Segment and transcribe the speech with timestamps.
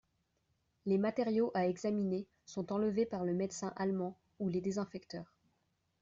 [0.87, 5.31] Les matériaux à examiner sont enlevés par le médecin allemand, ou les désinfecteurs.